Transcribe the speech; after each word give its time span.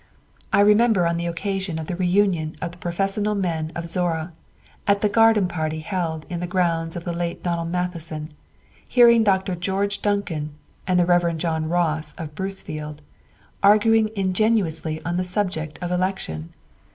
"I 0.51 0.61
remember 0.61 1.05
on 1.05 1.17
the 1.17 1.27
occasion 1.27 1.77
of 1.77 1.85
the 1.85 1.95
re 1.95 2.07
union 2.07 2.55
of 2.59 2.71
the 2.71 2.79
professional 2.79 3.35
men 3.35 3.71
of 3.75 3.85
Zorra, 3.85 4.31
at 4.87 5.01
the 5.01 5.09
garden 5.09 5.47
party 5.47 5.81
held 5.81 6.25
on 6.31 6.39
the 6.39 6.47
grounds 6.47 6.95
of 6.95 7.03
the 7.03 7.13
late 7.13 7.43
Donald 7.43 7.69
Matheson, 7.69 8.33
hearing 8.89 9.23
Dr. 9.23 9.53
George 9.53 10.01
Duncan 10.01 10.53
and 10.87 10.99
the 10.99 11.05
Rev. 11.05 11.37
John 11.37 11.69
Ross, 11.69 12.15
of 12.17 12.33
Brucefield, 12.33 13.03
arguing 13.61 14.09
ingeniously 14.15 15.05
on 15.05 15.17
the 15.17 15.23
subject 15.23 15.77
of 15.83 15.91
election. 15.91 16.51